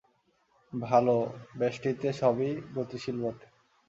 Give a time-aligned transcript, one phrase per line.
[0.73, 1.07] ভাল,
[1.59, 3.47] ব্যষ্টিতে সবই গতিশীল বটে।